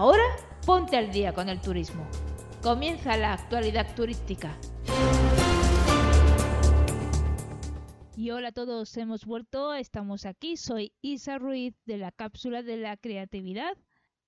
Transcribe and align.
Ahora 0.00 0.24
ponte 0.64 0.96
al 0.96 1.12
día 1.12 1.34
con 1.34 1.50
el 1.50 1.60
turismo. 1.60 2.06
Comienza 2.62 3.18
la 3.18 3.34
actualidad 3.34 3.94
turística. 3.94 4.56
Y 8.16 8.30
hola 8.30 8.48
a 8.48 8.52
todos, 8.52 8.96
hemos 8.96 9.26
vuelto, 9.26 9.74
estamos 9.74 10.24
aquí, 10.24 10.56
soy 10.56 10.94
Isa 11.02 11.36
Ruiz 11.36 11.74
de 11.84 11.98
la 11.98 12.12
cápsula 12.12 12.62
de 12.62 12.78
la 12.78 12.96
creatividad 12.96 13.76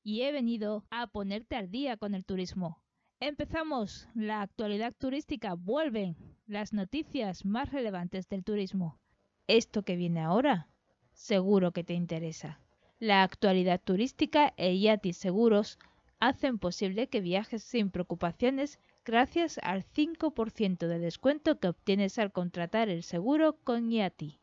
y 0.02 0.24
he 0.24 0.32
venido 0.32 0.84
a 0.90 1.06
ponerte 1.06 1.56
al 1.56 1.70
día 1.70 1.96
con 1.96 2.14
el 2.14 2.26
turismo. 2.26 2.82
Empezamos, 3.18 4.10
la 4.14 4.42
actualidad 4.42 4.92
turística, 4.92 5.54
vuelven 5.54 6.18
las 6.44 6.74
noticias 6.74 7.46
más 7.46 7.72
relevantes 7.72 8.28
del 8.28 8.44
turismo. 8.44 9.00
Esto 9.46 9.84
que 9.84 9.96
viene 9.96 10.20
ahora, 10.20 10.68
seguro 11.14 11.72
que 11.72 11.82
te 11.82 11.94
interesa. 11.94 12.60
La 13.02 13.24
actualidad 13.24 13.80
turística 13.82 14.54
e 14.56 14.78
Yati 14.78 15.12
Seguros 15.12 15.76
hacen 16.20 16.60
posible 16.60 17.08
que 17.08 17.20
viajes 17.20 17.64
sin 17.64 17.90
preocupaciones 17.90 18.78
gracias 19.04 19.58
al 19.64 19.82
5% 19.82 20.86
de 20.86 21.00
descuento 21.00 21.58
que 21.58 21.66
obtienes 21.66 22.20
al 22.20 22.30
contratar 22.30 22.88
el 22.88 23.02
seguro 23.02 23.56
con 23.64 23.90
Yati. 23.90 24.38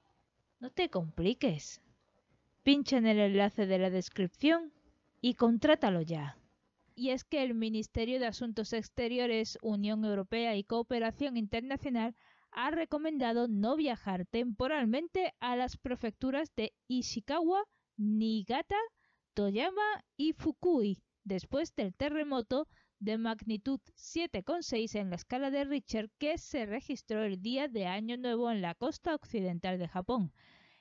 No 0.59 0.71
te 0.71 0.89
compliques. 0.89 1.81
Pincha 2.63 2.97
en 2.97 3.07
el 3.07 3.19
enlace 3.19 3.65
de 3.65 3.79
la 3.79 3.89
descripción 3.89 4.73
y 5.21 5.35
contrátalo 5.35 6.01
ya. 6.01 6.37
Y 6.95 7.11
es 7.11 7.23
que 7.23 7.43
el 7.43 7.53
Ministerio 7.53 8.19
de 8.19 8.27
Asuntos 8.27 8.73
Exteriores, 8.73 9.57
Unión 9.61 10.03
Europea 10.03 10.57
y 10.57 10.65
Cooperación 10.65 11.37
Internacional 11.37 12.13
ha 12.51 12.71
recomendado 12.71 13.47
no 13.47 13.77
viajar 13.77 14.25
temporalmente 14.25 15.33
a 15.39 15.55
las 15.55 15.77
prefecturas 15.77 16.53
de 16.57 16.73
Ishikawa, 16.89 17.63
Niigata, 18.01 18.77
Toyama 19.33 20.05
y 20.15 20.31
Fukui 20.31 21.03
después 21.25 21.75
del 21.75 21.93
terremoto 21.93 22.69
de 22.97 23.17
magnitud 23.17 23.81
7,6 23.97 24.95
en 24.95 25.09
la 25.09 25.17
escala 25.17 25.51
de 25.51 25.65
Richter 25.65 26.09
que 26.17 26.37
se 26.37 26.65
registró 26.65 27.25
el 27.25 27.41
día 27.41 27.67
de 27.67 27.87
Año 27.87 28.15
Nuevo 28.15 28.49
en 28.51 28.61
la 28.61 28.73
costa 28.73 29.13
occidental 29.13 29.79
de 29.79 29.89
Japón. 29.89 30.31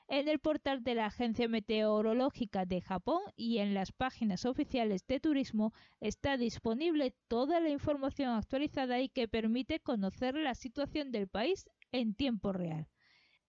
En 0.07 0.29
el 0.29 0.39
portal 0.39 0.85
de 0.85 0.95
la 0.95 1.07
Agencia 1.07 1.49
Meteorológica 1.49 2.67
de 2.67 2.83
Japón 2.83 3.23
y 3.35 3.59
en 3.59 3.75
las 3.75 3.91
páginas 3.91 4.45
oficiales 4.45 5.05
de 5.09 5.19
turismo 5.19 5.73
está 5.99 6.37
disponible 6.37 7.17
toda 7.27 7.59
la 7.59 7.71
información 7.71 8.31
actualizada 8.31 9.01
y 9.01 9.09
que 9.09 9.27
permite 9.27 9.81
conocer 9.81 10.37
la 10.37 10.55
situación 10.55 11.11
del 11.11 11.27
país 11.27 11.69
en 11.91 12.15
tiempo 12.15 12.53
real 12.53 12.87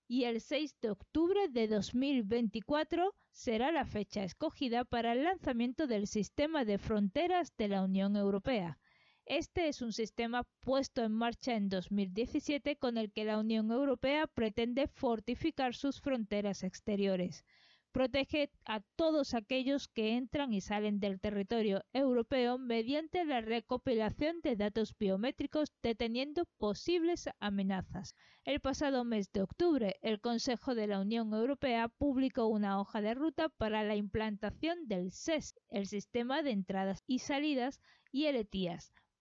y 0.09 0.23
el 0.23 0.41
6 0.41 0.75
de 0.81 0.89
octubre 0.89 1.49
de 1.49 1.67
2024 1.67 3.15
será 3.39 3.71
la 3.71 3.85
fecha 3.85 4.25
escogida 4.25 4.83
para 4.83 5.13
el 5.13 5.23
lanzamiento 5.23 5.87
del 5.87 6.07
sistema 6.07 6.65
de 6.65 6.77
fronteras 6.77 7.55
de 7.55 7.69
la 7.69 7.83
Unión 7.83 8.17
Europea. 8.17 8.77
Este 9.25 9.69
es 9.69 9.81
un 9.81 9.93
sistema 9.93 10.43
puesto 10.59 11.05
en 11.05 11.13
marcha 11.13 11.55
en 11.55 11.69
2017 11.69 12.75
con 12.75 12.97
el 12.97 13.13
que 13.13 13.23
la 13.23 13.39
Unión 13.39 13.71
Europea 13.71 14.27
pretende 14.27 14.87
fortificar 14.87 15.73
sus 15.73 16.01
fronteras 16.01 16.63
exteriores 16.63 17.45
protege 17.91 18.51
a 18.65 18.81
todos 18.95 19.33
aquellos 19.33 19.87
que 19.87 20.15
entran 20.15 20.53
y 20.53 20.61
salen 20.61 20.99
del 20.99 21.19
territorio 21.19 21.83
europeo 21.93 22.57
mediante 22.57 23.25
la 23.25 23.41
recopilación 23.41 24.41
de 24.41 24.55
datos 24.55 24.95
biométricos 24.97 25.73
deteniendo 25.81 26.45
posibles 26.57 27.29
amenazas. 27.39 28.15
El 28.43 28.59
pasado 28.59 29.03
mes 29.03 29.31
de 29.31 29.41
octubre, 29.41 29.97
el 30.01 30.19
Consejo 30.21 30.75
de 30.75 30.87
la 30.87 30.99
Unión 30.99 31.33
Europea 31.33 31.87
publicó 31.87 32.47
una 32.47 32.79
hoja 32.79 33.01
de 33.01 33.13
ruta 33.13 33.49
para 33.49 33.83
la 33.83 33.95
implantación 33.95 34.87
del 34.87 35.11
SES, 35.11 35.55
el 35.69 35.87
sistema 35.87 36.41
de 36.41 36.51
entradas 36.51 37.03
y 37.07 37.19
salidas, 37.19 37.79
y 38.11 38.25
el 38.25 38.37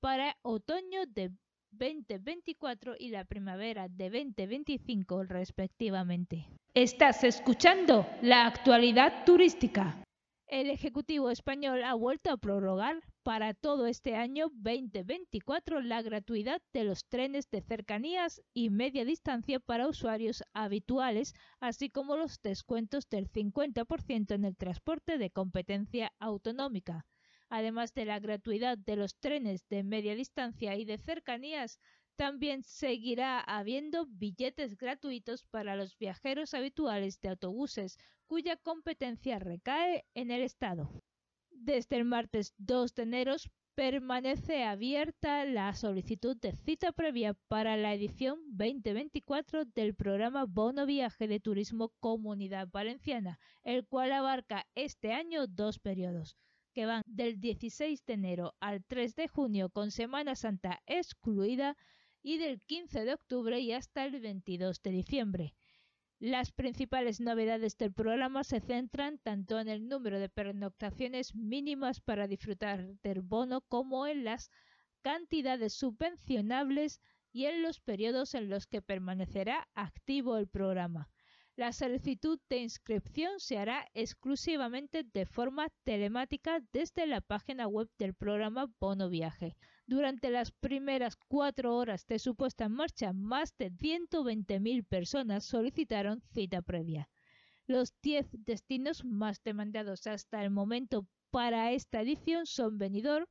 para 0.00 0.36
otoño 0.42 1.04
de 1.06 1.32
2024 1.72 2.94
y 2.98 3.10
la 3.10 3.24
primavera 3.24 3.88
de 3.88 4.10
2025 4.10 5.24
respectivamente. 5.24 6.46
Estás 6.74 7.24
escuchando 7.24 8.06
la 8.22 8.46
actualidad 8.46 9.24
turística. 9.24 10.02
El 10.46 10.70
Ejecutivo 10.70 11.30
español 11.30 11.84
ha 11.84 11.92
vuelto 11.92 12.30
a 12.30 12.38
prorrogar 12.38 13.02
para 13.22 13.52
todo 13.52 13.86
este 13.86 14.14
año 14.16 14.48
2024 14.54 15.82
la 15.82 16.00
gratuidad 16.00 16.62
de 16.72 16.84
los 16.84 17.04
trenes 17.04 17.50
de 17.50 17.60
cercanías 17.60 18.40
y 18.54 18.70
media 18.70 19.04
distancia 19.04 19.60
para 19.60 19.88
usuarios 19.88 20.42
habituales, 20.54 21.34
así 21.60 21.90
como 21.90 22.16
los 22.16 22.40
descuentos 22.42 23.10
del 23.10 23.30
50% 23.30 24.34
en 24.34 24.44
el 24.46 24.56
transporte 24.56 25.18
de 25.18 25.30
competencia 25.30 26.12
autonómica 26.18 27.04
además 27.48 27.94
de 27.94 28.04
la 28.04 28.18
gratuidad 28.18 28.78
de 28.78 28.96
los 28.96 29.16
trenes 29.16 29.66
de 29.68 29.82
media 29.82 30.14
distancia 30.14 30.76
y 30.76 30.84
de 30.84 30.98
cercanías, 30.98 31.78
también 32.16 32.64
seguirá 32.64 33.40
habiendo 33.40 34.06
billetes 34.06 34.76
gratuitos 34.76 35.44
para 35.44 35.76
los 35.76 35.96
viajeros 35.98 36.52
habituales 36.52 37.20
de 37.20 37.28
autobuses 37.28 37.96
cuya 38.26 38.56
competencia 38.56 39.38
recae 39.38 40.04
en 40.14 40.30
el 40.30 40.42
Estado. 40.42 40.90
Desde 41.50 41.96
el 41.96 42.04
martes 42.04 42.54
2 42.58 42.94
de 42.94 43.02
enero 43.04 43.36
permanece 43.76 44.64
abierta 44.64 45.44
la 45.44 45.72
solicitud 45.74 46.36
de 46.36 46.52
cita 46.52 46.90
previa 46.90 47.34
para 47.46 47.76
la 47.76 47.94
edición 47.94 48.40
2024 48.48 49.64
del 49.66 49.94
programa 49.94 50.44
Bono 50.44 50.86
Viaje 50.86 51.28
de 51.28 51.38
Turismo 51.38 51.92
Comunidad 52.00 52.68
Valenciana, 52.72 53.38
el 53.62 53.86
cual 53.86 54.10
abarca 54.10 54.66
este 54.74 55.12
año 55.12 55.46
dos 55.46 55.78
periodos 55.78 56.36
que 56.78 56.86
van 56.86 57.02
del 57.08 57.40
16 57.40 58.06
de 58.06 58.12
enero 58.12 58.54
al 58.60 58.84
3 58.84 59.16
de 59.16 59.26
junio 59.26 59.68
con 59.68 59.90
Semana 59.90 60.36
Santa 60.36 60.80
excluida 60.86 61.76
y 62.22 62.38
del 62.38 62.60
15 62.60 63.04
de 63.04 63.14
octubre 63.14 63.58
y 63.58 63.72
hasta 63.72 64.04
el 64.04 64.20
22 64.20 64.80
de 64.82 64.90
diciembre. 64.92 65.54
Las 66.20 66.52
principales 66.52 67.18
novedades 67.18 67.76
del 67.78 67.92
programa 67.92 68.44
se 68.44 68.60
centran 68.60 69.18
tanto 69.18 69.58
en 69.58 69.68
el 69.68 69.88
número 69.88 70.20
de 70.20 70.28
pernoctaciones 70.28 71.34
mínimas 71.34 72.00
para 72.00 72.28
disfrutar 72.28 72.94
del 73.02 73.22
bono 73.22 73.62
como 73.62 74.06
en 74.06 74.22
las 74.22 74.48
cantidades 75.02 75.72
subvencionables 75.72 77.00
y 77.32 77.46
en 77.46 77.60
los 77.60 77.80
periodos 77.80 78.34
en 78.34 78.50
los 78.50 78.68
que 78.68 78.82
permanecerá 78.82 79.66
activo 79.74 80.36
el 80.36 80.46
programa. 80.46 81.10
La 81.58 81.72
solicitud 81.72 82.38
de 82.48 82.58
inscripción 82.58 83.40
se 83.40 83.58
hará 83.58 83.84
exclusivamente 83.92 85.02
de 85.02 85.26
forma 85.26 85.66
telemática 85.82 86.60
desde 86.72 87.04
la 87.04 87.20
página 87.20 87.66
web 87.66 87.90
del 87.98 88.14
programa 88.14 88.72
Bono 88.78 89.08
Viaje. 89.08 89.56
Durante 89.84 90.30
las 90.30 90.52
primeras 90.52 91.16
cuatro 91.16 91.74
horas 91.74 92.06
de 92.06 92.20
su 92.20 92.36
puesta 92.36 92.66
en 92.66 92.74
marcha, 92.74 93.12
más 93.12 93.56
de 93.58 93.72
120.000 93.72 94.86
personas 94.86 95.46
solicitaron 95.46 96.22
cita 96.32 96.62
previa. 96.62 97.10
Los 97.66 97.92
10 98.02 98.28
destinos 98.44 99.04
más 99.04 99.42
demandados 99.42 100.06
hasta 100.06 100.44
el 100.44 100.50
momento 100.50 101.08
para 101.32 101.72
esta 101.72 102.02
edición 102.02 102.46
son 102.46 102.78
Benidorm, 102.78 103.26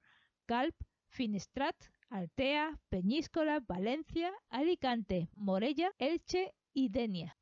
Calp, 0.45 0.75
Finestrat, 1.07 1.77
Altea, 2.09 2.77
Peñíscola, 2.89 3.61
Valencia, 3.65 4.33
Alicante, 4.49 5.29
Morella, 5.33 5.93
Elche 5.97 6.53
y 6.73 6.89
Denia 6.89 7.36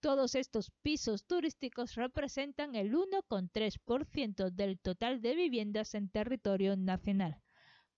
Todos 0.00 0.34
estos 0.34 0.72
pisos 0.82 1.26
turísticos 1.26 1.94
representan 1.94 2.74
el 2.74 2.92
1,3% 2.92 4.50
del 4.50 4.80
total 4.80 5.20
de 5.20 5.36
viviendas 5.36 5.94
en 5.94 6.08
territorio 6.08 6.76
nacional. 6.76 7.40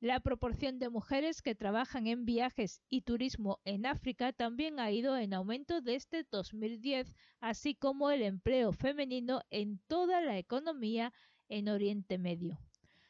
La 0.00 0.20
proporción 0.20 0.78
de 0.78 0.90
mujeres 0.90 1.42
que 1.42 1.56
trabajan 1.56 2.06
en 2.06 2.24
viajes 2.24 2.80
y 2.88 3.00
turismo 3.00 3.58
en 3.64 3.84
África 3.84 4.32
también 4.32 4.78
ha 4.78 4.92
ido 4.92 5.16
en 5.16 5.34
aumento 5.34 5.80
desde 5.80 6.22
2010, 6.22 7.16
así 7.40 7.74
como 7.74 8.12
el 8.12 8.22
empleo 8.22 8.72
femenino 8.72 9.42
en 9.50 9.80
toda 9.88 10.20
la 10.20 10.38
economía 10.38 11.12
en 11.48 11.68
Oriente 11.68 12.16
Medio. 12.16 12.60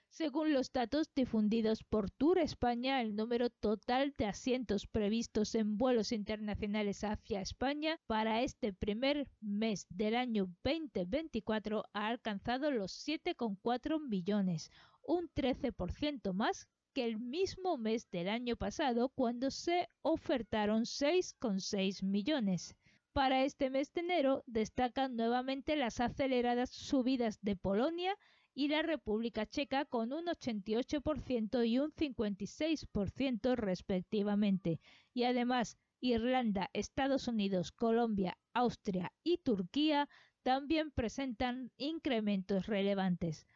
Según 0.09 0.55
los 0.55 0.73
datos 0.73 1.13
difundidos 1.15 1.85
por 1.85 2.11
Tour 2.11 2.39
España, 2.39 3.03
el 3.03 3.15
número 3.15 3.51
total 3.51 4.15
de 4.17 4.25
asientos 4.25 4.87
previstos 4.87 5.55
en 5.55 5.77
vuelos 5.77 6.11
internacionales 6.11 7.05
hacia 7.05 7.43
España 7.43 8.01
para 8.07 8.41
este 8.41 8.73
primer 8.73 9.29
mes 9.43 9.87
del 9.91 10.17
año 10.17 10.49
2024 10.65 11.85
ha 11.93 12.07
alcanzado 12.07 12.71
los 12.71 13.07
7,4 13.07 14.01
millones, 14.01 14.71
un 15.03 15.29
13% 15.29 16.33
más 16.33 16.67
que 16.99 17.05
el 17.05 17.21
mismo 17.21 17.79
mes 17.79 18.11
del 18.11 18.29
año 18.29 18.57
pasado 18.57 19.09
cuando 19.11 19.53
se 19.53 19.89
ofertaron 20.03 20.83
6,6 20.83 22.03
millones. 22.03 22.75
Para 23.13 23.45
este 23.45 23.71
mes 23.71 23.93
de 23.93 24.01
enero 24.01 24.43
destacan 24.49 25.15
nuevamente 25.15 25.77
las 25.77 26.01
aceleradas 26.01 26.71
subidas 26.71 27.39
de 27.41 27.55
Polonia 27.55 28.17
y 28.53 28.67
la 28.67 28.83
República 28.83 29.47
Checa 29.47 29.85
con 29.85 30.13
un 30.13 30.27
88% 30.27 31.69
y 31.69 31.79
un 31.79 31.93
56% 31.93 33.55
respectivamente. 33.55 34.81
Y 35.15 35.23
además 35.23 35.79
Irlanda, 36.01 36.69
Estados 36.73 37.29
Unidos, 37.29 37.71
Colombia, 37.71 38.37
Austria 38.55 39.13
y 39.23 39.39
Turquía 39.39 40.09
también 40.43 40.91
presentan 40.91 41.71
incrementos 41.77 42.67
relevantes. 42.67 43.47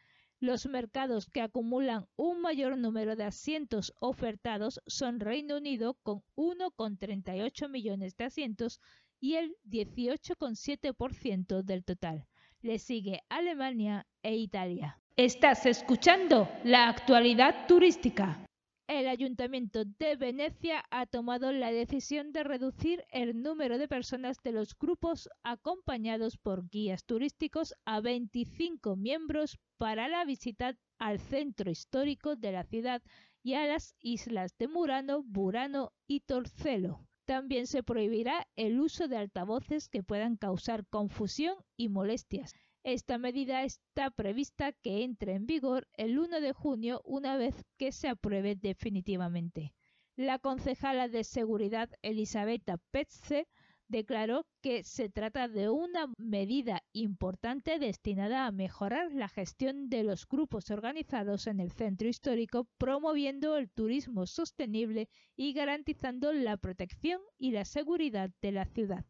Los 0.43 0.65
mercados 0.65 1.29
que 1.29 1.39
acumulan 1.39 2.05
un 2.17 2.41
mayor 2.41 2.77
número 2.77 3.15
de 3.15 3.23
asientos 3.23 3.93
ofertados 4.01 4.81
son 4.87 5.21
Reino 5.21 5.55
Unido 5.55 5.97
con 6.03 6.21
1,38 6.35 7.69
millones 7.69 8.17
de 8.17 8.25
asientos 8.25 8.81
y 9.21 9.35
el 9.35 9.55
18,7% 9.63 11.63
del 11.63 11.85
total. 11.85 12.27
Le 12.59 12.77
sigue 12.77 13.21
Alemania 13.29 14.05
e 14.21 14.35
Italia. 14.35 14.99
Estás 15.15 15.65
escuchando 15.65 16.49
la 16.65 16.89
actualidad 16.89 17.65
turística. 17.65 18.45
El 18.87 19.07
Ayuntamiento 19.07 19.85
de 19.85 20.17
Venecia 20.17 20.83
ha 20.91 21.05
tomado 21.05 21.53
la 21.53 21.71
decisión 21.71 22.33
de 22.33 22.43
reducir 22.43 23.05
el 23.11 23.41
número 23.41 23.77
de 23.77 23.87
personas 23.87 24.43
de 24.43 24.51
los 24.51 24.77
grupos 24.77 25.29
acompañados 25.41 26.37
por 26.37 26.67
guías 26.69 27.05
turísticos 27.05 27.73
a 27.85 28.01
25 28.01 28.97
miembros 28.97 29.57
para 29.77 30.09
la 30.09 30.25
visita 30.25 30.77
al 30.97 31.19
centro 31.19 31.71
histórico 31.71 32.35
de 32.35 32.51
la 32.51 32.65
ciudad 32.65 33.01
y 33.41 33.53
a 33.53 33.65
las 33.67 33.95
islas 34.01 34.57
de 34.57 34.67
Murano, 34.67 35.23
Burano 35.23 35.93
y 36.05 36.19
Torcelo. 36.19 37.07
También 37.23 37.67
se 37.67 37.83
prohibirá 37.83 38.49
el 38.57 38.81
uso 38.81 39.07
de 39.07 39.15
altavoces 39.15 39.87
que 39.87 40.03
puedan 40.03 40.35
causar 40.35 40.85
confusión 40.87 41.55
y 41.77 41.87
molestias. 41.87 42.53
Esta 42.83 43.17
medida 43.17 43.63
está 43.63 44.11
prevista 44.11 44.73
que 44.73 45.03
entre 45.03 45.35
en 45.35 45.45
vigor 45.45 45.87
el 45.93 46.19
1 46.19 46.41
de 46.41 46.51
junio 46.51 47.01
una 47.05 47.37
vez 47.37 47.63
que 47.77 47.93
se 47.93 48.09
apruebe 48.09 48.55
definitivamente. 48.55 49.73
La 50.17 50.37
concejala 50.37 51.07
de 51.07 51.23
Seguridad 51.23 51.89
Elisabetta 52.01 52.77
Petze 52.91 53.47
declaró 53.87 54.45
que 54.61 54.83
se 54.83 55.07
trata 55.07 55.47
de 55.47 55.69
una 55.69 56.11
medida 56.17 56.83
importante 56.91 57.79
destinada 57.79 58.47
a 58.47 58.51
mejorar 58.51 59.13
la 59.13 59.29
gestión 59.29 59.89
de 59.89 60.03
los 60.03 60.27
grupos 60.27 60.69
organizados 60.69 61.47
en 61.47 61.61
el 61.61 61.71
centro 61.71 62.09
histórico, 62.09 62.67
promoviendo 62.77 63.55
el 63.55 63.71
turismo 63.71 64.25
sostenible 64.25 65.07
y 65.37 65.53
garantizando 65.53 66.33
la 66.33 66.57
protección 66.57 67.21
y 67.37 67.51
la 67.51 67.63
seguridad 67.63 68.29
de 68.41 68.51
la 68.51 68.65
ciudad. 68.65 69.05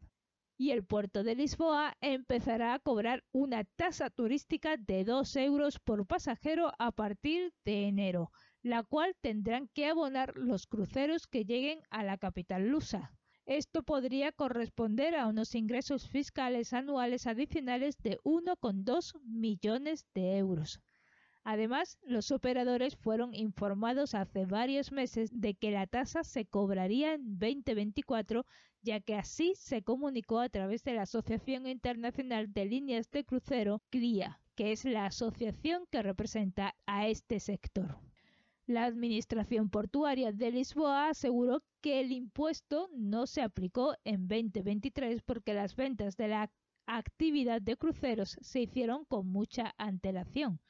Y 0.64 0.72
el 0.72 0.86
puerto 0.86 1.26
de 1.26 1.36
Lisboa 1.36 1.98
empezará 2.00 2.74
a 2.74 2.80
cobrar 2.80 3.26
una 3.34 3.66
tasa 3.66 4.10
turística 4.10 4.78
de 4.78 5.04
2 5.04 5.36
euros 5.36 5.78
por 5.80 6.08
pasajero 6.08 6.72
a 6.80 6.94
partir 6.94 7.54
de 7.66 7.86
enero, 7.90 8.32
la 8.62 8.82
cual 8.84 9.14
tendrán 9.20 9.68
que 9.74 9.88
abonar 9.88 10.38
los 10.38 10.66
cruceros 10.66 11.28
que 11.28 11.44
lleguen 11.44 11.82
a 11.90 12.06
la 12.06 12.18
capital 12.18 12.70
lusa. 12.70 13.12
Esto 13.46 13.84
podría 13.84 14.32
corresponder 14.32 15.16
a 15.16 15.28
unos 15.28 15.54
ingresos 15.54 16.08
fiscales 16.08 16.72
anuales 16.72 17.28
adicionales 17.28 17.98
de 17.98 18.20
1,2 18.24 19.20
millones 19.26 20.06
de 20.14 20.38
euros. 20.38 20.80
Además, 21.46 22.00
los 22.04 22.32
operadores 22.32 22.96
fueron 22.96 23.36
informados 23.36 24.16
hace 24.16 24.46
varios 24.46 24.94
meses 24.94 25.30
de 25.34 25.56
que 25.56 25.72
la 25.72 25.88
tasa 25.88 26.24
se 26.24 26.46
cobraría 26.46 27.16
en 27.16 27.38
2024, 27.38 28.46
ya 28.82 29.02
que 29.02 29.16
así 29.16 29.54
se 29.56 29.84
comunicó 29.84 30.40
a 30.40 30.48
través 30.48 30.86
de 30.86 30.94
la 30.94 31.02
Asociación 31.02 31.68
Internacional 31.68 32.54
de 32.54 32.66
Líneas 32.66 33.12
de 33.12 33.26
Crucero, 33.26 33.82
CLIA, 33.90 34.40
que 34.56 34.72
es 34.72 34.86
la 34.86 35.06
asociación 35.06 35.86
que 35.92 36.02
representa 36.02 36.76
a 36.86 37.08
este 37.08 37.42
sector. 37.42 38.00
La 38.66 38.86
Administración 38.86 39.70
Portuaria 39.70 40.32
de 40.32 40.50
Lisboa 40.50 41.10
aseguró 41.10 41.62
que 41.82 42.00
el 42.00 42.14
impuesto 42.14 42.90
no 42.94 43.28
se 43.28 43.42
aplicó 43.42 43.96
en 44.06 44.30
2023 44.30 45.22
porque 45.24 45.54
las 45.54 45.76
ventas 45.76 46.16
de 46.16 46.30
la 46.30 46.50
actividad 46.86 47.62
de 47.62 47.76
cruceros 47.76 48.38
se 48.40 48.62
hicieron 48.62 49.04
con 49.04 49.28
mucha 49.28 49.74
antelación. 49.78 50.62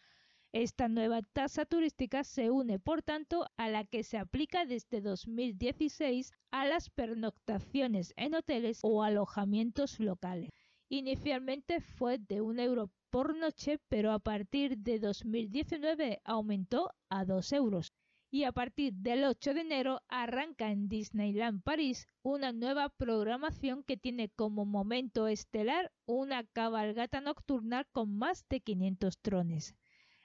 Esta 0.56 0.88
nueva 0.88 1.24
tasa 1.24 1.66
turística 1.66 2.24
se 2.24 2.52
une, 2.52 2.78
por 2.78 3.02
tanto, 3.02 3.48
a 3.58 3.70
la 3.70 3.86
que 3.86 4.04
se 4.04 4.20
aplica 4.20 4.68
desde 4.68 5.02
2016 5.02 6.32
a 6.52 6.68
las 6.68 6.92
pernoctaciones 6.92 8.14
en 8.18 8.36
hoteles 8.36 8.80
o 8.84 9.02
alojamientos 9.02 10.00
locales. 10.00 10.52
Inicialmente 10.90 11.82
fue 11.82 12.20
de 12.20 12.42
un 12.42 12.60
euro 12.60 12.92
por 13.10 13.36
noche, 13.36 13.80
pero 13.90 14.12
a 14.12 14.20
partir 14.20 14.78
de 14.78 15.00
2019 15.00 16.22
aumentó 16.24 16.92
a 17.10 17.26
2 17.26 17.52
euros. 17.54 17.92
Y 18.30 18.44
a 18.44 18.52
partir 18.52 18.94
del 18.94 19.24
8 19.24 19.56
de 19.56 19.62
enero 19.62 20.02
arranca 20.08 20.70
en 20.70 20.88
Disneyland 20.88 21.64
París 21.64 22.08
una 22.22 22.52
nueva 22.52 22.90
programación 22.90 23.84
que 23.84 23.98
tiene 23.98 24.30
como 24.30 24.66
momento 24.66 25.28
estelar 25.28 25.92
una 26.06 26.44
cabalgata 26.44 27.22
nocturna 27.22 27.86
con 27.86 28.16
más 28.16 28.46
de 28.50 28.62
500 28.62 29.18
trones. 29.18 29.76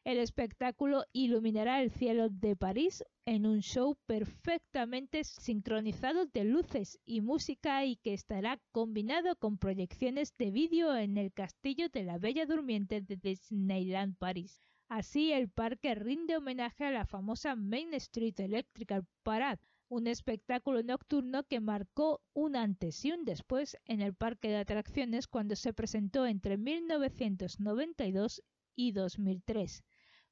El 0.08 0.16
espectáculo 0.16 1.04
iluminará 1.12 1.82
el 1.82 1.90
cielo 1.90 2.30
de 2.30 2.56
París 2.56 3.04
en 3.26 3.44
un 3.44 3.60
show 3.60 3.94
perfectamente 4.06 5.22
sincronizado 5.22 6.24
de 6.24 6.44
luces 6.44 6.98
y 7.04 7.20
música 7.20 7.84
y 7.84 7.96
que 7.96 8.14
estará 8.14 8.58
combinado 8.72 9.36
con 9.36 9.58
proyecciones 9.58 10.34
de 10.38 10.50
vídeo 10.50 10.96
en 10.96 11.18
el 11.18 11.30
castillo 11.30 11.90
de 11.90 12.04
la 12.04 12.16
Bella 12.16 12.46
Durmiente 12.46 13.02
de 13.02 13.16
Disneyland 13.16 14.16
París. 14.16 14.62
Así, 14.88 15.30
el 15.30 15.50
parque 15.50 15.94
rinde 15.94 16.38
homenaje 16.38 16.86
a 16.86 16.90
la 16.90 17.04
famosa 17.04 17.54
Main 17.54 17.92
Street 17.92 18.40
Electrical 18.40 19.04
Parade, 19.22 19.60
un 19.90 20.06
espectáculo 20.06 20.82
nocturno 20.82 21.44
que 21.44 21.60
marcó 21.60 22.22
un 22.32 22.56
antes 22.56 23.04
y 23.04 23.12
un 23.12 23.26
después 23.26 23.76
en 23.84 24.00
el 24.00 24.14
parque 24.14 24.48
de 24.48 24.56
atracciones 24.56 25.26
cuando 25.26 25.54
se 25.54 25.74
presentó 25.74 26.24
entre 26.24 26.56
1992 26.56 28.42
y 28.74 28.92
2003. 28.92 29.82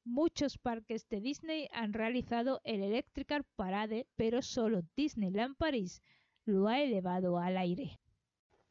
Muchos 0.09 0.57
parques 0.57 1.09
de 1.09 1.21
Disney 1.21 1.69
han 1.73 1.93
realizado 1.93 2.61
el 2.63 2.81
Electrical 2.81 3.43
Parade, 3.57 4.07
pero 4.15 4.41
solo 4.41 4.83
Disneyland 4.95 5.57
París 5.57 6.01
lo 6.45 6.69
ha 6.69 6.81
elevado 6.81 7.39
al 7.39 7.57
aire. 7.57 7.99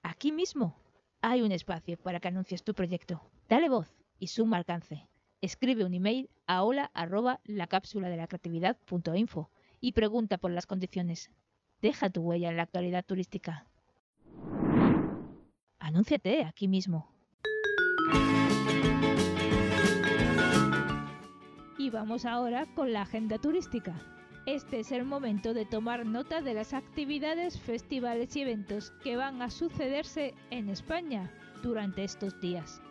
Aquí 0.01 0.31
mismo 0.31 0.79
hay 1.19 1.41
un 1.41 1.51
espacio 1.51 1.97
para 1.97 2.21
que 2.21 2.29
anuncies 2.29 2.63
tu 2.63 2.73
proyecto. 2.73 3.21
Dale 3.49 3.67
voz 3.67 3.93
y 4.17 4.27
suma 4.27 4.55
alcance. 4.55 5.09
Escribe 5.41 5.83
un 5.83 5.93
email 5.93 6.29
a 6.47 6.63
hola 6.63 6.89
arroba 6.93 7.41
la 7.43 7.67
cápsula 7.67 8.07
de 8.07 8.15
la 8.15 8.27
creatividad 8.27 8.77
info 9.13 9.51
y 9.81 9.91
pregunta 9.91 10.37
por 10.37 10.51
las 10.51 10.65
condiciones. 10.65 11.31
Deja 11.81 12.09
tu 12.09 12.21
huella 12.21 12.49
en 12.49 12.55
la 12.55 12.63
actualidad 12.63 13.03
turística. 13.05 13.67
Anúnciate 15.79 16.45
aquí 16.45 16.69
mismo. 16.69 17.13
Y 21.85 21.91
vamos 21.91 22.25
ahora 22.25 22.65
con 22.73 22.93
la 22.93 23.03
agenda 23.03 23.37
turística. 23.37 23.93
Este 24.47 24.79
es 24.79 24.91
el 24.91 25.05
momento 25.05 25.53
de 25.53 25.67
tomar 25.67 26.03
nota 26.03 26.41
de 26.41 26.55
las 26.55 26.73
actividades, 26.73 27.59
festivales 27.59 28.35
y 28.35 28.41
eventos 28.41 28.89
que 29.03 29.15
van 29.17 29.39
a 29.43 29.51
sucederse 29.51 30.33
en 30.49 30.69
España 30.69 31.31
durante 31.61 32.03
estos 32.03 32.41
días. 32.41 32.81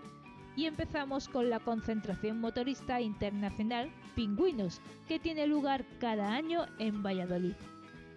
Y 0.55 0.67
empezamos 0.67 1.29
con 1.29 1.51
la 1.51 1.59
concentración 1.59 2.41
motorista 2.41 3.01
internacional 3.01 3.91
Pingüinos, 4.15 4.81
que 5.09 5.19
tiene 5.19 5.49
lugar 5.49 5.85
cada 5.99 6.33
año 6.33 6.67
en 6.79 7.03
Valladolid. 7.03 7.57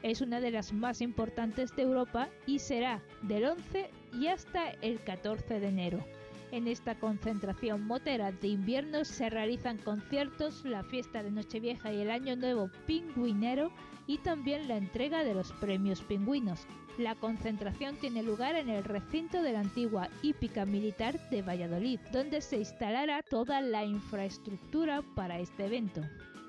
Es 0.03 0.21
una 0.21 0.39
de 0.39 0.51
las 0.51 0.73
más 0.73 1.01
importantes 1.01 1.75
de 1.75 1.81
Europa 1.81 2.29
y 2.45 2.59
será 2.59 3.01
del 3.23 3.45
11 3.45 3.89
y 4.13 4.27
hasta 4.27 4.69
el 4.83 4.99
14 5.01 5.59
de 5.59 5.69
enero. 5.69 6.05
En 6.51 6.67
esta 6.67 6.95
concentración 6.95 7.85
motera 7.85 8.31
de 8.31 8.47
invierno 8.47 9.03
se 9.03 9.29
realizan 9.29 9.77
conciertos, 9.77 10.63
la 10.63 10.83
fiesta 10.83 11.21
de 11.21 11.31
Nochevieja 11.31 11.91
y 11.91 12.01
el 12.01 12.09
Año 12.09 12.37
Nuevo 12.37 12.71
Pingüinero 12.85 13.71
y 14.07 14.19
también 14.19 14.69
la 14.69 14.77
entrega 14.77 15.25
de 15.25 15.33
los 15.33 15.51
premios 15.53 16.01
pingüinos. 16.01 16.65
La 16.97 17.15
concentración 17.15 17.97
tiene 17.97 18.23
lugar 18.23 18.55
en 18.55 18.69
el 18.69 18.85
recinto 18.85 19.41
de 19.41 19.51
la 19.51 19.59
antigua 19.59 20.09
hípica 20.23 20.65
militar 20.65 21.19
de 21.29 21.41
Valladolid, 21.41 21.99
donde 22.13 22.41
se 22.41 22.57
instalará 22.57 23.21
toda 23.23 23.59
la 23.59 23.83
infraestructura 23.83 25.01
para 25.15 25.39
este 25.39 25.65
evento. 25.65 26.01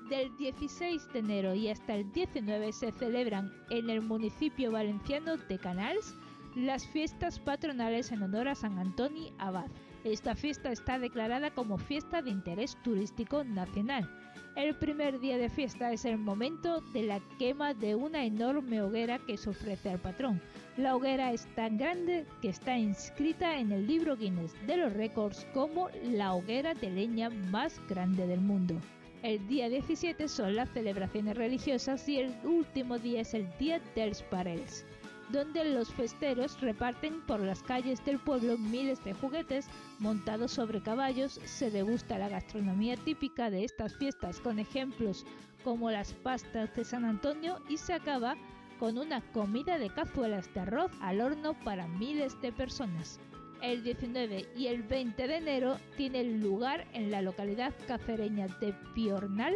Del 0.09 0.35
16 0.37 1.11
de 1.13 1.19
enero 1.19 1.53
y 1.53 1.67
hasta 1.67 1.95
el 1.95 2.11
19 2.13 2.71
se 2.71 2.91
celebran 2.93 3.51
en 3.69 3.89
el 3.89 4.01
municipio 4.01 4.71
valenciano 4.71 5.35
de 5.37 5.59
Canals 5.59 6.15
las 6.55 6.87
fiestas 6.87 7.39
patronales 7.39 8.11
en 8.11 8.23
honor 8.23 8.47
a 8.47 8.55
San 8.55 8.79
Antonio 8.79 9.31
Abad. 9.37 9.69
Esta 10.09 10.33
fiesta 10.33 10.71
está 10.71 10.97
declarada 10.97 11.51
como 11.51 11.77
fiesta 11.77 12.23
de 12.23 12.31
interés 12.31 12.75
turístico 12.83 13.43
nacional. 13.43 14.09
El 14.55 14.75
primer 14.75 15.19
día 15.19 15.37
de 15.37 15.49
fiesta 15.49 15.93
es 15.93 16.03
el 16.03 16.17
momento 16.17 16.81
de 16.93 17.03
la 17.03 17.19
quema 17.37 17.75
de 17.75 17.93
una 17.93 18.25
enorme 18.25 18.81
hoguera 18.81 19.19
que 19.19 19.37
se 19.37 19.51
ofrece 19.51 19.91
al 19.91 19.99
patrón. 19.99 20.41
La 20.77 20.95
hoguera 20.95 21.31
es 21.31 21.45
tan 21.53 21.77
grande 21.77 22.25
que 22.41 22.49
está 22.49 22.75
inscrita 22.75 23.59
en 23.59 23.71
el 23.71 23.85
libro 23.85 24.17
Guinness 24.17 24.55
de 24.65 24.77
los 24.77 24.93
récords 24.93 25.45
como 25.53 25.89
la 26.03 26.33
hoguera 26.33 26.73
de 26.73 26.89
leña 26.89 27.29
más 27.29 27.79
grande 27.87 28.25
del 28.25 28.41
mundo. 28.41 28.81
El 29.21 29.47
día 29.47 29.69
17 29.69 30.27
son 30.27 30.55
las 30.55 30.71
celebraciones 30.71 31.37
religiosas 31.37 32.09
y 32.09 32.17
el 32.17 32.33
último 32.45 32.97
día 32.97 33.21
es 33.21 33.35
el 33.35 33.47
Día 33.59 33.79
dels 33.93 34.23
Parels, 34.23 34.87
donde 35.29 35.65
los 35.65 35.89
festeros 35.93 36.59
reparten 36.59 37.21
por 37.21 37.39
las 37.39 37.61
calles 37.63 38.03
del 38.03 38.19
pueblo 38.19 38.57
miles 38.57 39.03
de 39.03 39.13
juguetes 39.13 39.67
montados 39.99 40.51
sobre 40.51 40.81
caballos, 40.81 41.39
se 41.45 41.71
degusta 41.71 42.17
la 42.17 42.29
gastronomía 42.29 42.97
típica 42.97 43.49
de 43.49 43.63
estas 43.63 43.95
fiestas 43.95 44.39
con 44.39 44.59
ejemplos 44.59 45.25
como 45.63 45.91
las 45.91 46.13
pastas 46.13 46.73
de 46.75 46.83
San 46.83 47.05
Antonio 47.05 47.59
y 47.69 47.77
se 47.77 47.93
acaba 47.93 48.35
con 48.79 48.97
una 48.97 49.21
comida 49.31 49.77
de 49.77 49.89
cazuelas 49.89 50.51
de 50.53 50.61
arroz 50.61 50.91
al 51.01 51.21
horno 51.21 51.53
para 51.63 51.87
miles 51.87 52.39
de 52.41 52.51
personas. 52.51 53.19
El 53.61 53.83
19 53.83 54.47
y 54.55 54.67
el 54.67 54.83
20 54.83 55.27
de 55.27 55.35
enero 55.35 55.77
tiene 55.97 56.23
lugar 56.23 56.87
en 56.93 57.11
la 57.11 57.21
localidad 57.21 57.73
cacereña 57.87 58.47
de 58.61 58.73
Piornal 58.95 59.55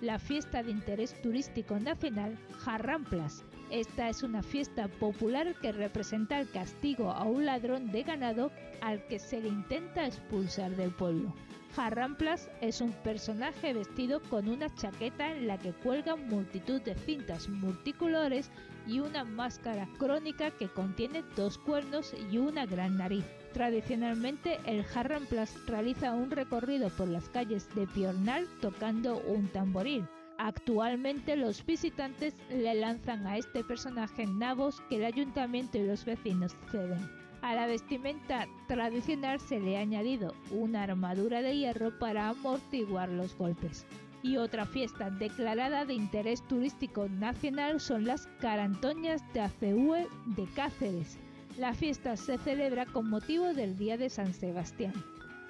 la 0.00 0.18
fiesta 0.18 0.62
de 0.62 0.70
interés 0.70 1.20
turístico 1.22 1.78
nacional 1.78 2.38
Jarramplas. 2.58 3.44
Esta 3.70 4.08
es 4.08 4.22
una 4.22 4.42
fiesta 4.42 4.88
popular 4.88 5.54
que 5.60 5.72
representa 5.72 6.40
el 6.40 6.50
castigo 6.50 7.10
a 7.10 7.24
un 7.24 7.44
ladrón 7.44 7.90
de 7.90 8.02
ganado 8.02 8.50
al 8.80 9.04
que 9.06 9.18
se 9.18 9.40
le 9.40 9.48
intenta 9.48 10.06
expulsar 10.06 10.70
del 10.76 10.90
pueblo. 10.90 11.34
Jarramplas 11.74 12.48
es 12.60 12.80
un 12.80 12.92
personaje 12.92 13.74
vestido 13.74 14.22
con 14.22 14.48
una 14.48 14.74
chaqueta 14.74 15.32
en 15.32 15.46
la 15.46 15.58
que 15.58 15.72
cuelgan 15.72 16.28
multitud 16.28 16.80
de 16.80 16.94
cintas 16.94 17.48
multicolores 17.48 18.50
y 18.86 19.00
una 19.00 19.24
máscara 19.24 19.86
crónica 19.98 20.50
que 20.52 20.68
contiene 20.68 21.22
dos 21.36 21.58
cuernos 21.58 22.14
y 22.32 22.38
una 22.38 22.64
gran 22.64 22.96
nariz. 22.96 23.24
Tradicionalmente, 23.58 24.60
el 24.66 24.84
Harramplas 24.94 25.52
realiza 25.66 26.12
un 26.12 26.30
recorrido 26.30 26.90
por 26.90 27.08
las 27.08 27.28
calles 27.28 27.68
de 27.74 27.88
Piornal 27.88 28.46
tocando 28.60 29.20
un 29.26 29.48
tamboril. 29.48 30.06
Actualmente 30.38 31.34
los 31.34 31.66
visitantes 31.66 32.34
le 32.50 32.72
lanzan 32.76 33.26
a 33.26 33.36
este 33.36 33.64
personaje 33.64 34.28
nabos 34.28 34.80
que 34.88 34.98
el 34.98 35.04
ayuntamiento 35.04 35.76
y 35.76 35.88
los 35.88 36.04
vecinos 36.04 36.54
ceden. 36.70 37.04
A 37.42 37.56
la 37.56 37.66
vestimenta 37.66 38.46
tradicional 38.68 39.40
se 39.40 39.58
le 39.58 39.76
ha 39.76 39.80
añadido 39.80 40.34
una 40.52 40.84
armadura 40.84 41.42
de 41.42 41.56
hierro 41.56 41.98
para 41.98 42.28
amortiguar 42.28 43.08
los 43.08 43.36
golpes. 43.36 43.84
Y 44.22 44.36
otra 44.36 44.66
fiesta 44.66 45.10
declarada 45.10 45.84
de 45.84 45.94
interés 45.94 46.46
turístico 46.46 47.08
nacional 47.08 47.80
son 47.80 48.04
las 48.04 48.28
Carantoñas 48.40 49.20
de 49.32 49.40
Acehue 49.40 50.06
de 50.26 50.44
Cáceres, 50.54 51.18
la 51.58 51.74
fiesta 51.74 52.16
se 52.16 52.38
celebra 52.38 52.86
con 52.86 53.10
motivo 53.10 53.52
del 53.52 53.76
Día 53.76 53.96
de 53.96 54.08
San 54.08 54.32
Sebastián. 54.32 54.92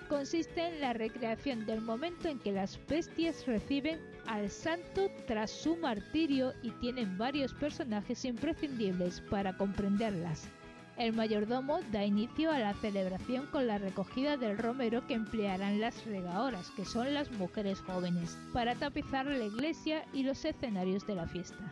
Consiste 0.09 0.67
en 0.67 0.81
la 0.81 0.95
recreación 0.95 1.67
del 1.67 1.83
momento 1.83 2.29
en 2.29 2.39
que 2.39 2.51
las 2.51 2.81
bestias 2.89 3.47
reciben 3.47 4.01
al 4.27 4.49
santo 4.49 5.11
tras 5.27 5.51
su 5.51 5.77
martirio 5.77 6.55
y 6.63 6.71
tienen 6.71 7.19
varios 7.19 7.53
personajes 7.53 8.25
imprescindibles 8.25 9.21
para 9.21 9.59
comprenderlas. 9.59 10.49
El 10.97 11.13
mayordomo 11.13 11.81
da 11.93 12.07
inicio 12.07 12.51
a 12.51 12.59
la 12.59 12.73
celebración 12.73 13.47
con 13.49 13.67
la 13.67 13.77
recogida 13.77 14.39
del 14.39 14.57
romero 14.57 15.07
que 15.07 15.15
emplearán 15.15 15.79
las 15.79 16.07
regaoras, 16.07 16.71
que 16.71 16.87
son 16.87 17.13
las 17.13 17.31
mujeres 17.33 17.81
jóvenes, 17.81 18.39
para 18.55 18.75
tapizar 18.75 19.27
la 19.27 19.45
iglesia 19.45 20.07
y 20.15 20.23
los 20.23 20.43
escenarios 20.47 21.07
de 21.07 21.15
la 21.17 21.27
fiesta. 21.27 21.71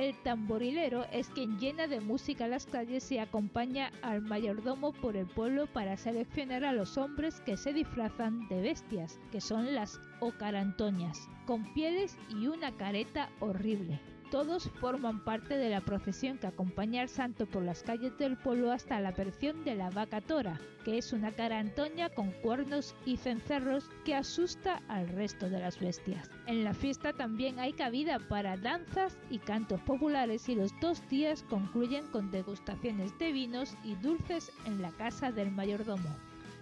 El 0.00 0.16
tamborilero 0.22 1.04
es 1.12 1.28
quien 1.28 1.58
llena 1.58 1.86
de 1.86 2.00
música 2.00 2.48
las 2.48 2.64
calles 2.64 3.12
y 3.12 3.18
acompaña 3.18 3.92
al 4.00 4.22
mayordomo 4.22 4.92
por 4.92 5.14
el 5.14 5.26
pueblo 5.26 5.66
para 5.66 5.98
seleccionar 5.98 6.64
a 6.64 6.72
los 6.72 6.96
hombres 6.96 7.42
que 7.42 7.58
se 7.58 7.74
disfrazan 7.74 8.48
de 8.48 8.62
bestias, 8.62 9.20
que 9.30 9.42
son 9.42 9.74
las 9.74 10.00
ocarantoñas, 10.20 11.28
con 11.46 11.70
pieles 11.74 12.16
y 12.30 12.46
una 12.46 12.74
careta 12.78 13.28
horrible. 13.40 14.00
Todos 14.30 14.70
forman 14.80 15.24
parte 15.24 15.56
de 15.56 15.70
la 15.70 15.80
procesión 15.80 16.38
que 16.38 16.46
acompaña 16.46 17.02
al 17.02 17.08
santo 17.08 17.46
por 17.46 17.64
las 17.64 17.82
calles 17.82 18.16
del 18.16 18.36
pueblo 18.36 18.70
hasta 18.70 19.00
la 19.00 19.08
aparición 19.08 19.64
de 19.64 19.74
la 19.74 19.90
vaca 19.90 20.20
tora, 20.20 20.60
que 20.84 20.98
es 20.98 21.12
una 21.12 21.32
cara 21.32 21.58
antoña 21.58 22.10
con 22.10 22.30
cuernos 22.30 22.94
y 23.04 23.16
cencerros 23.16 23.90
que 24.04 24.14
asusta 24.14 24.82
al 24.86 25.08
resto 25.08 25.50
de 25.50 25.58
las 25.58 25.80
bestias. 25.80 26.30
En 26.46 26.62
la 26.62 26.74
fiesta 26.74 27.12
también 27.12 27.58
hay 27.58 27.72
cabida 27.72 28.20
para 28.20 28.56
danzas 28.56 29.18
y 29.30 29.38
cantos 29.38 29.80
populares 29.80 30.48
y 30.48 30.54
los 30.54 30.70
dos 30.80 31.02
días 31.08 31.44
concluyen 31.50 32.06
con 32.12 32.30
degustaciones 32.30 33.18
de 33.18 33.32
vinos 33.32 33.76
y 33.82 33.96
dulces 33.96 34.52
en 34.64 34.80
la 34.80 34.92
casa 34.92 35.32
del 35.32 35.50
mayordomo 35.50 36.08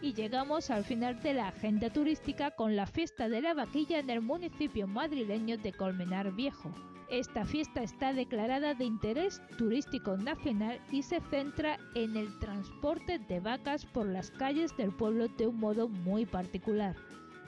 y 0.00 0.14
llegamos 0.14 0.70
al 0.70 0.84
final 0.84 1.20
de 1.22 1.34
la 1.34 1.48
agenda 1.48 1.90
turística 1.90 2.50
con 2.52 2.76
la 2.76 2.86
fiesta 2.86 3.28
de 3.28 3.42
la 3.42 3.52
vaquilla 3.52 3.98
en 3.98 4.08
el 4.08 4.22
municipio 4.22 4.86
madrileño 4.86 5.58
de 5.58 5.72
Colmenar 5.72 6.32
Viejo. 6.32 6.72
Esta 7.10 7.46
fiesta 7.46 7.82
está 7.82 8.12
declarada 8.12 8.74
de 8.74 8.84
interés 8.84 9.40
turístico 9.56 10.18
nacional 10.18 10.78
y 10.92 11.02
se 11.02 11.20
centra 11.30 11.78
en 11.94 12.18
el 12.18 12.38
transporte 12.38 13.18
de 13.18 13.40
vacas 13.40 13.86
por 13.86 14.06
las 14.06 14.30
calles 14.30 14.76
del 14.76 14.92
pueblo 14.92 15.26
de 15.28 15.46
un 15.46 15.58
modo 15.58 15.88
muy 15.88 16.26
particular. 16.26 16.94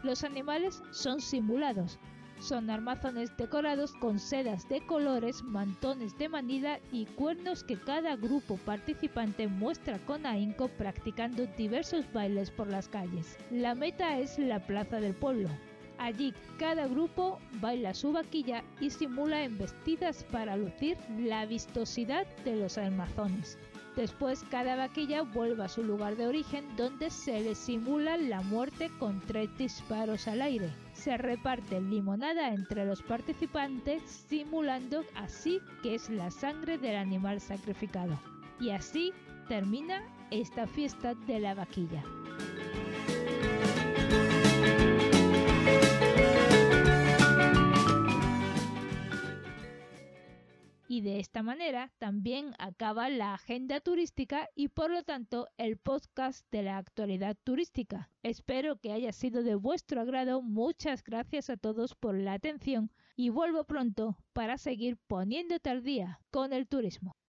Los 0.03 0.25
animales 0.25 0.83
son 0.93 1.21
simulados, 1.21 1.99
son 2.39 2.71
armazones 2.71 3.37
decorados 3.37 3.93
con 3.93 4.19
sedas 4.19 4.67
de 4.71 4.81
colores, 4.87 5.43
mantones 5.43 6.17
de 6.17 6.31
manida 6.31 6.81
y 6.91 7.05
cuernos 7.05 7.63
que 7.63 7.79
cada 7.79 8.17
grupo 8.17 8.57
participante 8.65 9.47
muestra 9.47 9.99
con 10.07 10.25
ahínco 10.25 10.69
practicando 10.69 11.45
diversos 11.59 12.11
bailes 12.15 12.51
por 12.51 12.69
las 12.69 12.89
calles. 12.89 13.37
La 13.51 13.75
meta 13.75 14.19
es 14.19 14.39
la 14.39 14.67
plaza 14.67 15.01
del 15.01 15.15
pueblo, 15.15 15.51
Allí 16.01 16.33
cada 16.59 16.87
grupo 16.87 17.39
baila 17.61 17.93
su 17.93 18.11
vaquilla 18.11 18.65
y 18.81 18.89
simula 18.89 19.45
embestidas 19.45 20.25
para 20.33 20.57
lucir 20.57 20.97
la 21.19 21.45
vistosidad 21.45 22.27
de 22.43 22.57
los 22.57 22.79
armazones. 22.79 23.59
Después 23.97 24.43
cada 24.51 24.77
vaquilla 24.77 25.23
vuelve 25.23 25.63
a 25.63 25.69
su 25.69 25.85
lugar 25.85 26.17
de 26.17 26.27
origen 26.27 26.65
donde 26.79 27.11
se 27.11 27.43
le 27.43 27.55
simula 27.55 28.17
la 28.17 28.41
muerte 28.41 28.91
con 28.99 29.21
tres 29.21 29.51
disparos 29.59 30.27
al 30.27 30.41
aire. 30.41 30.71
Se 30.95 31.19
reparte 31.19 31.83
limonada 31.83 32.49
entre 32.49 32.87
los 32.87 33.03
participantes 33.03 34.03
simulando 34.27 35.05
así 35.17 35.61
que 35.83 35.97
es 35.97 36.09
la 36.09 36.31
sangre 36.31 36.79
del 36.79 36.97
animal 36.97 37.43
sacrificado. 37.43 38.19
Y 38.59 38.71
así 38.71 39.13
termina 39.49 40.03
esta 40.31 40.67
fiesta 40.67 41.15
de 41.15 41.41
la 41.41 41.55
vaquilla. 41.55 42.03
Y 50.93 51.03
de 51.03 51.21
esta 51.21 51.45
manera 51.45 51.93
también 51.99 52.53
acaba 52.59 53.09
la 53.09 53.35
agenda 53.35 53.79
turística 53.79 54.49
y 54.57 54.67
por 54.67 54.91
lo 54.91 55.05
tanto 55.05 55.47
el 55.57 55.77
podcast 55.77 56.45
de 56.51 56.65
la 56.65 56.79
actualidad 56.79 57.37
turística. 57.45 58.11
Espero 58.25 58.75
que 58.75 58.91
haya 58.91 59.13
sido 59.13 59.45
de 59.45 59.55
vuestro 59.55 60.01
agrado. 60.01 60.43
Muchas 60.43 61.05
gracias 61.05 61.49
a 61.49 61.57
todos 61.57 61.95
por 61.95 62.17
la 62.17 62.33
atención 62.33 62.91
y 63.15 63.29
vuelvo 63.29 63.63
pronto 63.63 64.17
para 64.33 64.59
seguir 64.59 64.97
poniéndote 64.97 65.71
al 65.71 65.85
día 65.85 66.19
con 66.33 66.53
el 66.53 66.67
turismo. 66.67 67.15